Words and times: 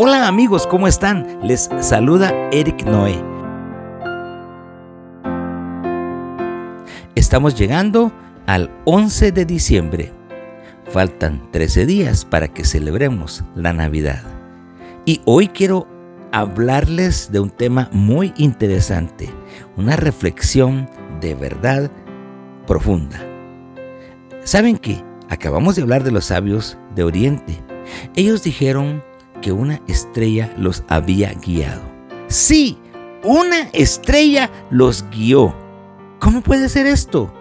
Hola 0.00 0.28
amigos, 0.28 0.64
¿cómo 0.68 0.86
están? 0.86 1.40
Les 1.42 1.68
saluda 1.80 2.32
Eric 2.52 2.84
Noé. 2.84 3.20
Estamos 7.16 7.56
llegando 7.56 8.12
al 8.46 8.70
11 8.84 9.32
de 9.32 9.44
diciembre. 9.44 10.12
Faltan 10.92 11.50
13 11.50 11.84
días 11.84 12.24
para 12.24 12.46
que 12.46 12.64
celebremos 12.64 13.42
la 13.56 13.72
Navidad. 13.72 14.22
Y 15.04 15.20
hoy 15.24 15.48
quiero 15.48 15.88
hablarles 16.30 17.32
de 17.32 17.40
un 17.40 17.50
tema 17.50 17.88
muy 17.90 18.32
interesante, 18.36 19.28
una 19.76 19.96
reflexión 19.96 20.88
de 21.20 21.34
verdad 21.34 21.90
profunda. 22.68 23.18
¿Saben 24.44 24.78
qué? 24.78 25.02
Acabamos 25.28 25.74
de 25.74 25.82
hablar 25.82 26.04
de 26.04 26.12
los 26.12 26.26
sabios 26.26 26.78
de 26.94 27.02
Oriente. 27.02 27.60
Ellos 28.14 28.44
dijeron 28.44 29.02
que 29.40 29.52
una 29.52 29.80
estrella 29.86 30.52
los 30.56 30.84
había 30.88 31.32
guiado. 31.34 31.82
Sí, 32.28 32.78
una 33.24 33.68
estrella 33.72 34.50
los 34.70 35.04
guió. 35.10 35.54
¿Cómo 36.18 36.40
puede 36.40 36.68
ser 36.68 36.86
esto? 36.86 37.32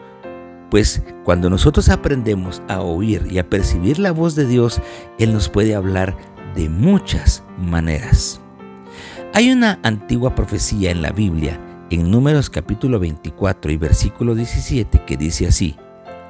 Pues 0.69 1.01
cuando 1.23 1.49
nosotros 1.49 1.89
aprendemos 1.89 2.61
a 2.67 2.81
oír 2.81 3.27
y 3.29 3.39
a 3.39 3.49
percibir 3.49 3.99
la 3.99 4.11
voz 4.11 4.35
de 4.35 4.45
Dios, 4.45 4.81
Él 5.17 5.33
nos 5.33 5.49
puede 5.49 5.75
hablar 5.75 6.17
de 6.55 6.69
muchas 6.69 7.43
maneras. 7.57 8.41
Hay 9.33 9.51
una 9.51 9.79
antigua 9.83 10.35
profecía 10.35 10.91
en 10.91 11.01
la 11.01 11.11
Biblia, 11.11 11.59
en 11.89 12.09
Números 12.09 12.49
capítulo 12.49 12.99
24 12.99 13.71
y 13.71 13.77
versículo 13.77 14.35
17, 14.35 15.03
que 15.05 15.15
dice 15.15 15.47
así, 15.47 15.75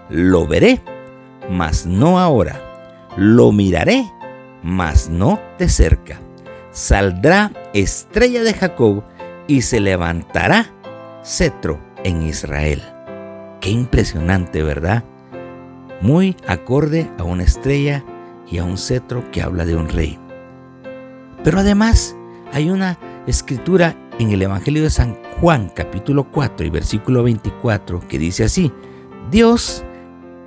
Lo 0.09 0.45
veré, 0.45 0.81
mas 1.49 1.85
no 1.85 2.19
ahora, 2.19 2.61
lo 3.17 3.51
miraré, 3.51 4.05
mas 4.63 5.09
no 5.09 5.39
de 5.57 5.69
cerca. 5.69 6.19
Saldrá 6.71 7.51
estrella 7.73 8.43
de 8.43 8.53
Jacob 8.53 9.03
y 9.47 9.61
se 9.61 9.79
levantará 9.79 10.73
cetro 11.23 11.79
en 12.03 12.21
Israel. 12.23 12.81
Qué 13.61 13.69
impresionante, 13.69 14.63
¿verdad? 14.63 15.03
Muy 16.01 16.35
acorde 16.47 17.09
a 17.17 17.23
una 17.23 17.43
estrella 17.43 18.03
y 18.49 18.59
a 18.59 18.63
un 18.63 18.77
cetro 18.77 19.29
que 19.31 19.41
habla 19.41 19.65
de 19.65 19.75
un 19.75 19.89
rey. 19.89 20.19
Pero 21.43 21.59
además 21.59 22.15
hay 22.53 22.69
una 22.69 22.99
escritura 23.25 23.95
en 24.19 24.31
el 24.31 24.41
Evangelio 24.41 24.83
de 24.83 24.89
San 24.89 25.17
Juan 25.39 25.71
capítulo 25.73 26.31
4 26.31 26.65
y 26.65 26.69
versículo 26.69 27.23
24 27.23 28.07
que 28.07 28.17
dice 28.17 28.43
así, 28.43 28.71
Dios 29.31 29.83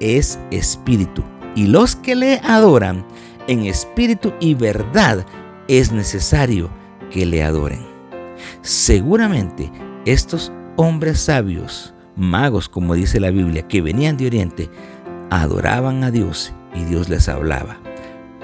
es 0.00 0.38
espíritu 0.50 1.22
y 1.54 1.66
los 1.66 1.96
que 1.96 2.14
le 2.16 2.40
adoran 2.42 3.04
en 3.50 3.66
espíritu 3.66 4.32
y 4.38 4.54
verdad 4.54 5.26
es 5.66 5.90
necesario 5.90 6.70
que 7.10 7.26
le 7.26 7.42
adoren. 7.42 7.80
Seguramente 8.62 9.72
estos 10.06 10.52
hombres 10.76 11.18
sabios, 11.18 11.92
magos 12.14 12.68
como 12.68 12.94
dice 12.94 13.18
la 13.18 13.32
Biblia, 13.32 13.66
que 13.66 13.82
venían 13.82 14.16
de 14.16 14.28
Oriente, 14.28 14.70
adoraban 15.30 16.04
a 16.04 16.12
Dios 16.12 16.52
y 16.76 16.84
Dios 16.84 17.08
les 17.08 17.28
hablaba. 17.28 17.80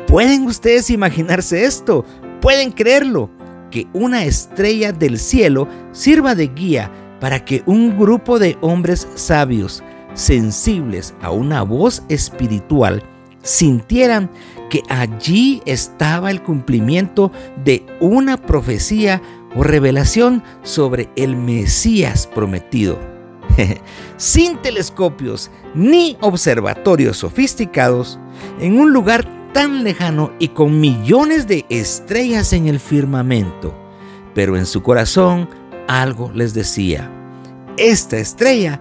¿Pueden 0.08 0.44
ustedes 0.44 0.90
imaginarse 0.90 1.64
esto? 1.64 2.04
¿Pueden 2.40 2.72
creerlo? 2.72 3.30
Que 3.70 3.86
una 3.92 4.24
estrella 4.24 4.90
del 4.90 5.20
cielo 5.20 5.68
sirva 5.92 6.34
de 6.34 6.48
guía 6.48 6.90
para 7.20 7.44
que 7.44 7.62
un 7.66 7.96
grupo 7.96 8.40
de 8.40 8.58
hombres 8.60 9.06
sabios, 9.14 9.84
sensibles 10.14 11.14
a 11.22 11.30
una 11.30 11.62
voz 11.62 12.02
espiritual, 12.08 13.04
sintieran 13.46 14.30
que 14.68 14.82
allí 14.88 15.62
estaba 15.64 16.30
el 16.30 16.42
cumplimiento 16.42 17.30
de 17.64 17.86
una 18.00 18.36
profecía 18.36 19.22
o 19.54 19.62
revelación 19.62 20.42
sobre 20.62 21.08
el 21.16 21.36
Mesías 21.36 22.26
prometido. 22.26 22.98
Sin 24.16 24.60
telescopios 24.60 25.50
ni 25.74 26.16
observatorios 26.20 27.18
sofisticados, 27.18 28.18
en 28.60 28.78
un 28.78 28.92
lugar 28.92 29.24
tan 29.52 29.84
lejano 29.84 30.32
y 30.38 30.48
con 30.48 30.80
millones 30.80 31.46
de 31.46 31.64
estrellas 31.70 32.52
en 32.52 32.66
el 32.66 32.80
firmamento, 32.80 33.74
pero 34.34 34.56
en 34.56 34.66
su 34.66 34.82
corazón 34.82 35.48
algo 35.88 36.30
les 36.34 36.52
decía, 36.52 37.10
esta 37.78 38.18
estrella 38.18 38.80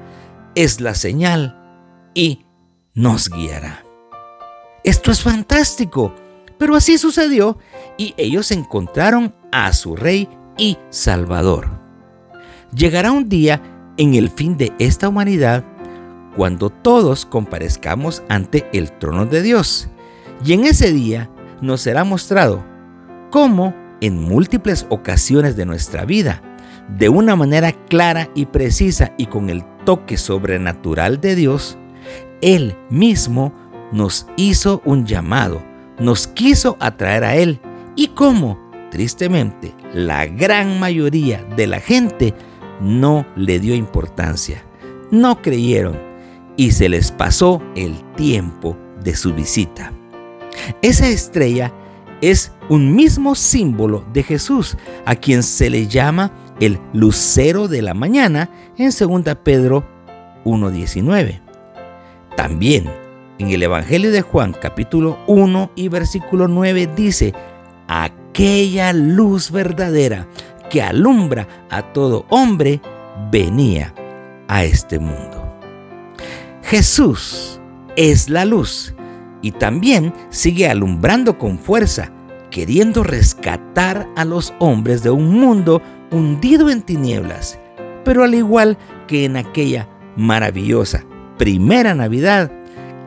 es 0.56 0.82
la 0.82 0.96
señal 0.96 1.62
y 2.14 2.46
nos 2.94 3.30
guiará. 3.30 3.85
Esto 4.86 5.10
es 5.10 5.24
fantástico. 5.24 6.14
Pero 6.60 6.76
así 6.76 7.00
sucedió 7.00 7.58
y 7.98 8.14
ellos 8.18 8.52
encontraron 8.52 9.34
a 9.52 9.74
su 9.74 9.96
rey 9.96 10.30
y 10.58 10.78
salvador. 10.90 11.68
Llegará 12.74 13.12
un 13.12 13.28
día 13.28 13.62
en 13.98 14.14
el 14.14 14.30
fin 14.30 14.58
de 14.58 14.72
esta 14.78 15.10
humanidad 15.10 15.64
cuando 16.36 16.70
todos 16.70 17.26
comparezcamos 17.26 18.22
ante 18.30 18.70
el 18.74 18.92
trono 18.92 19.26
de 19.26 19.42
Dios. 19.42 19.90
Y 20.46 20.54
en 20.54 20.66
ese 20.66 20.94
día 20.94 21.32
nos 21.62 21.82
será 21.82 22.04
mostrado 22.04 22.64
cómo 23.32 23.74
en 24.02 24.22
múltiples 24.22 24.86
ocasiones 24.90 25.56
de 25.56 25.66
nuestra 25.66 26.06
vida, 26.06 26.42
de 26.90 27.10
una 27.10 27.36
manera 27.36 27.72
clara 27.72 28.30
y 28.36 28.46
precisa 28.46 29.14
y 29.18 29.26
con 29.26 29.50
el 29.50 29.64
toque 29.84 30.18
sobrenatural 30.18 31.20
de 31.20 31.36
Dios, 31.36 31.78
Él 32.42 32.78
mismo 32.90 33.65
nos 33.92 34.28
hizo 34.38 34.82
un 34.86 35.06
llamado, 35.06 35.64
nos 36.00 36.28
quiso 36.28 36.78
atraer 36.80 37.24
a 37.24 37.36
Él. 37.36 37.60
Y 37.96 38.08
como, 38.08 38.60
tristemente, 38.92 39.74
la 39.94 40.26
gran 40.26 40.80
mayoría 40.80 41.44
de 41.56 41.68
la 41.68 41.80
gente 41.80 42.34
no 42.82 43.26
le 43.36 43.60
dio 43.60 43.76
importancia, 43.76 44.64
no 45.12 45.42
creyeron 45.42 45.98
y 46.58 46.72
se 46.72 46.90
les 46.90 47.12
pasó 47.12 47.62
el 47.76 47.96
tiempo 48.16 48.78
de 49.04 49.16
su 49.16 49.34
visita. 49.34 49.94
Esa 50.82 51.08
estrella 51.08 51.74
es 52.22 52.52
un 52.70 52.96
mismo 52.96 53.36
símbolo 53.36 54.06
de 54.14 54.24
Jesús, 54.24 54.78
a 55.06 55.16
quien 55.16 55.44
se 55.44 55.70
le 55.70 55.88
llama 55.88 56.32
el 56.60 56.80
lucero 56.94 57.68
de 57.68 57.82
la 57.82 57.94
mañana 57.94 58.50
en 58.78 58.90
2 58.90 59.36
Pedro 59.44 59.86
1.19. 60.46 61.42
También 62.36 63.05
en 63.38 63.50
el 63.50 63.64
Evangelio 63.64 64.12
de 64.12 64.22
Juan 64.22 64.56
capítulo 64.60 65.20
1 65.28 65.72
y 65.76 65.90
versículo 65.90 66.48
9 66.48 66.90
dice, 66.96 67.34
aquella 67.88 68.94
luz 68.94 69.52
verdadera 69.52 70.28
que 70.70 70.82
alumbra 70.82 71.48
a 71.70 71.82
todo 71.94 72.26
hombre 72.30 72.82
venía 73.32 73.94
a 74.48 74.64
este 74.64 75.00
mundo. 75.00 75.44
Jesús 76.64 77.60
es 77.96 78.30
la 78.30 78.46
luz 78.46 78.96
y 79.42 79.52
también 79.52 80.14
sigue 80.30 80.68
alumbrando 80.68 81.38
con 81.38 81.60
fuerza, 81.60 82.12
queriendo 82.50 83.04
rescatar 83.04 84.08
a 84.16 84.26
los 84.26 84.54
hombres 84.60 85.04
de 85.04 85.12
un 85.12 85.40
mundo 85.40 85.82
hundido 86.12 86.70
en 86.70 86.82
tinieblas. 86.82 87.60
Pero 88.04 88.24
al 88.24 88.34
igual 88.34 88.78
que 89.08 89.26
en 89.26 89.38
aquella 89.38 89.88
maravillosa 90.16 91.04
primera 91.38 91.94
Navidad, 91.94 92.52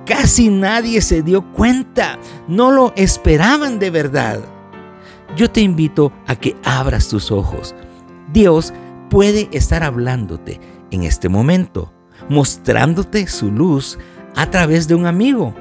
Casi 0.08 0.48
nadie 0.48 1.02
se 1.02 1.22
dio 1.22 1.52
cuenta, 1.52 2.18
no 2.48 2.70
lo 2.70 2.94
esperaban 2.96 3.78
de 3.78 3.90
verdad. 3.90 4.40
Yo 5.36 5.50
te 5.50 5.60
invito 5.60 6.14
a 6.26 6.34
que 6.34 6.56
abras 6.64 7.08
tus 7.08 7.30
ojos. 7.30 7.74
Dios 8.32 8.72
puede 9.10 9.50
estar 9.52 9.82
hablándote 9.82 10.60
en 10.90 11.02
este 11.02 11.28
momento, 11.28 11.92
mostrándote 12.30 13.26
su 13.26 13.52
luz 13.52 13.98
a 14.34 14.48
través 14.50 14.88
de 14.88 14.94
un 14.94 15.04
amigo, 15.04 15.54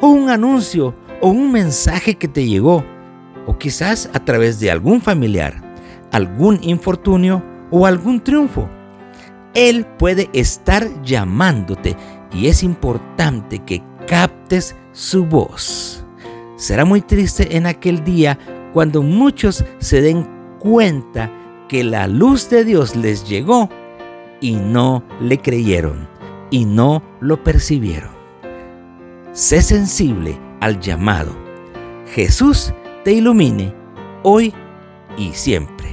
o 0.00 0.06
un 0.08 0.30
anuncio, 0.30 0.94
o 1.20 1.28
un 1.28 1.52
mensaje 1.52 2.14
que 2.14 2.28
te 2.28 2.46
llegó, 2.46 2.82
o 3.46 3.58
quizás 3.58 4.08
a 4.14 4.24
través 4.24 4.58
de 4.58 4.70
algún 4.70 5.02
familiar, 5.02 5.62
algún 6.12 6.58
infortunio 6.62 7.42
o 7.70 7.84
algún 7.84 8.22
triunfo. 8.22 8.70
Él 9.52 9.84
puede 9.98 10.30
estar 10.32 11.02
llamándote 11.02 11.94
y 12.34 12.46
es 12.46 12.62
importante 12.62 13.58
que 13.58 13.82
captes 14.06 14.76
su 14.92 15.24
voz. 15.24 16.04
Será 16.56 16.84
muy 16.84 17.00
triste 17.00 17.56
en 17.56 17.66
aquel 17.66 18.04
día 18.04 18.38
cuando 18.72 19.02
muchos 19.02 19.64
se 19.78 20.00
den 20.00 20.28
cuenta 20.58 21.30
que 21.68 21.84
la 21.84 22.06
luz 22.06 22.50
de 22.50 22.64
Dios 22.64 22.96
les 22.96 23.28
llegó 23.28 23.68
y 24.40 24.52
no 24.56 25.02
le 25.20 25.38
creyeron 25.38 26.08
y 26.50 26.64
no 26.64 27.02
lo 27.20 27.42
percibieron. 27.42 28.10
Sé 29.32 29.62
sensible 29.62 30.38
al 30.60 30.80
llamado. 30.80 31.32
Jesús 32.14 32.74
te 33.04 33.12
ilumine 33.12 33.74
hoy 34.22 34.52
y 35.16 35.32
siempre. 35.32 35.88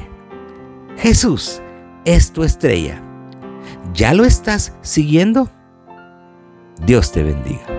Jesús 0.98 1.62
es 2.04 2.34
tu 2.34 2.44
estrella. 2.44 3.02
¿Ya 3.94 4.14
lo 4.14 4.26
estás 4.26 4.74
siguiendo? 4.82 5.50
Dios 6.86 7.12
te 7.12 7.24
bendiga. 7.24 7.79